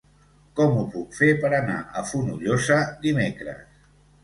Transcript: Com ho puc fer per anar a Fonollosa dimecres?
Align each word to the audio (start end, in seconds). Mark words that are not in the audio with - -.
Com 0.59 0.71
ho 0.77 0.85
puc 0.95 1.13
fer 1.17 1.29
per 1.43 1.51
anar 1.59 1.77
a 2.01 2.03
Fonollosa 2.15 2.81
dimecres? 3.07 3.65